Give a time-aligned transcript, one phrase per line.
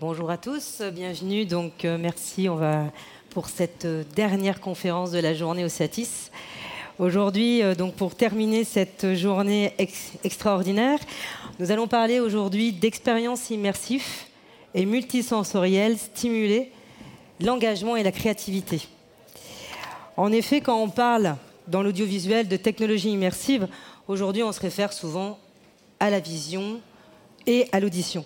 [0.00, 1.46] Bonjour à tous, bienvenue.
[1.46, 2.86] Donc euh, merci, on va
[3.30, 6.32] pour cette euh, dernière conférence de la journée au Satis.
[6.98, 9.72] Aujourd'hui, euh, donc pour terminer cette journée
[10.24, 10.98] extraordinaire,
[11.60, 14.04] nous allons parler aujourd'hui d'expériences immersives
[14.74, 16.72] et multisensorielles stimuler
[17.40, 18.88] l'engagement et la créativité.
[20.16, 21.36] En effet, quand on parle
[21.68, 23.68] dans l'audiovisuel de technologie immersive,
[24.08, 25.38] aujourd'hui on se réfère souvent
[26.00, 26.80] à la vision
[27.46, 28.24] et à l'audition.